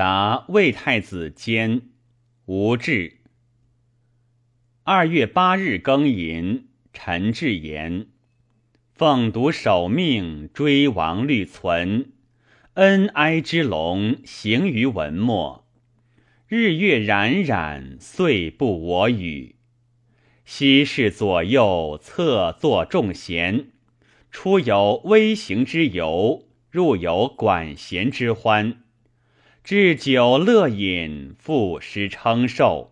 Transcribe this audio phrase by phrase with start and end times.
[0.00, 1.82] 答魏太子监
[2.46, 3.18] 吴志。
[4.82, 8.06] 二月八日庚寅，陈志言：
[8.94, 12.12] 奉读守命，追亡虑存，
[12.76, 15.68] 恩哀之龙行于文末。
[16.48, 19.56] 日月冉冉，岁不我与。
[20.46, 23.66] 昔世左右，侧坐众贤，
[24.30, 28.82] 出有微行之游，入有管弦之欢。
[29.70, 32.90] 置酒乐饮，赋诗称寿，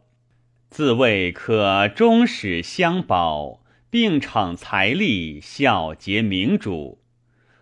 [0.71, 7.03] 自谓可终始相保，并逞财力，孝节明主。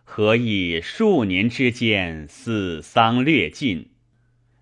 [0.05, 3.89] 何以数年之间，死丧略尽？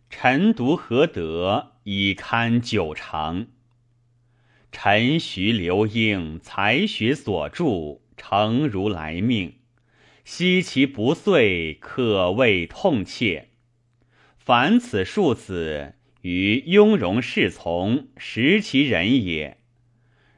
[0.09, 3.49] 臣独何德，以堪久长？
[4.71, 9.55] 臣徐流英才学所著，诚如来命。
[10.25, 13.49] 惜其不遂，可谓痛切。
[14.45, 19.57] 凡此庶子，于雍容侍从，识其人也。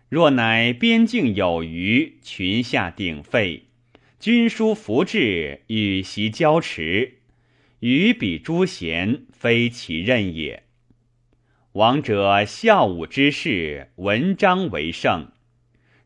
[0.08, 3.64] 若乃边境有余，群下鼎沸，
[4.20, 7.14] 军书服制，与习交持，
[7.80, 10.62] 与彼诸贤，非其任也。
[11.72, 15.32] 王者孝武之士，文章为盛。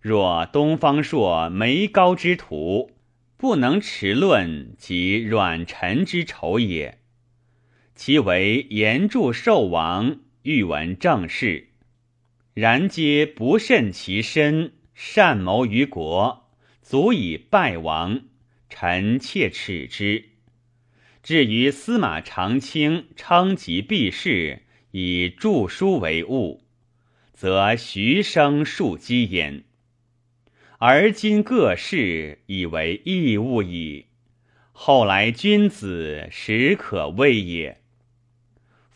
[0.01, 2.93] 若东方朔、眉高之徒，
[3.37, 7.00] 不能持论，即软臣之仇也。
[8.03, 11.69] 其为言著寿王，欲闻正事，
[12.55, 16.49] 然皆不慎其身，善谋于国，
[16.81, 18.23] 足以败亡。
[18.71, 20.31] 臣妾耻之。
[21.23, 26.65] 至于司马长卿称疾避世，以著书为务，
[27.35, 29.65] 则徐生庶几焉。
[30.79, 34.07] 而今各事以为异物矣。
[34.73, 37.80] 后来君子实可畏也。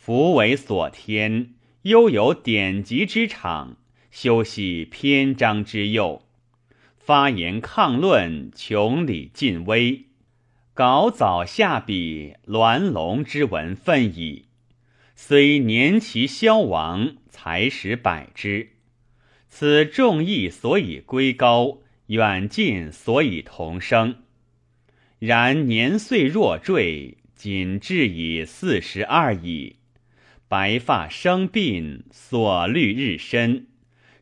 [0.05, 3.79] 夫为所天，悠有典籍之场，
[4.11, 6.21] 修习篇章之幼，
[6.99, 10.05] 发言抗论，穷理尽微，
[10.75, 14.45] 稿早下笔，鸾龙之文奋矣。
[15.17, 18.73] 虽年其消亡，才始百之。
[19.49, 24.17] 此众义所以归高，远近所以同生。
[25.19, 29.77] 然年岁若坠，仅至以四十二矣。
[30.55, 33.67] 白发生鬓，所虑日深，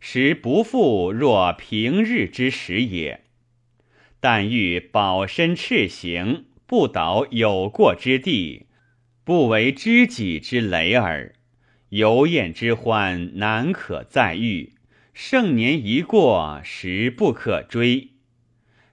[0.00, 3.24] 实不复若平日之时也。
[4.18, 8.64] 但欲保身赤行，不蹈有过之地，
[9.24, 11.34] 不为知己之累耳。
[11.90, 14.72] 游宴之欢，难可再遇；
[15.12, 18.12] 盛年一过，时不可追。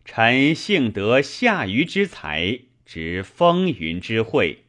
[0.04, 4.66] 臣幸得下愚之才，执风云之会，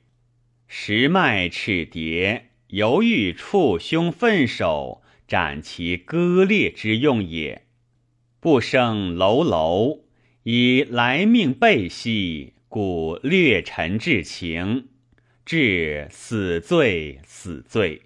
[0.68, 2.42] 时迈尺牒。
[2.70, 7.66] 犹豫触胸奋手，斩其割裂之用也。
[8.38, 10.04] 不胜楼楼，
[10.44, 14.86] 以来命备兮，故略臣至情，
[15.44, 18.02] 至死罪，死罪。